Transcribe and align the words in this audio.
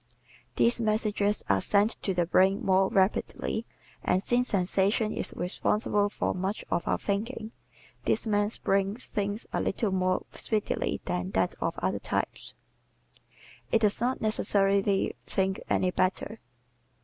These 0.55 0.81
messages 0.81 1.43
are 1.47 1.61
sent 1.61 1.91
to 2.01 2.15
the 2.15 2.25
brain 2.25 2.65
more 2.65 2.89
rapidly 2.89 3.67
and, 4.03 4.23
since 4.23 4.47
sensation 4.47 5.13
is 5.13 5.31
responsible 5.35 6.09
for 6.09 6.33
much 6.33 6.65
of 6.71 6.87
our 6.87 6.97
thinking, 6.97 7.51
this 8.05 8.25
man's 8.25 8.57
brain 8.57 8.95
thinks 8.95 9.45
a 9.53 9.61
little 9.61 9.91
more 9.91 10.25
speedily 10.31 11.01
than 11.05 11.29
that 11.37 11.53
of 11.61 11.77
other 11.83 11.99
types. 11.99 12.55
It 13.71 13.77
does 13.81 14.01
not 14.01 14.21
necessarily 14.21 15.15
think 15.27 15.61
any 15.69 15.91
better. 15.91 16.39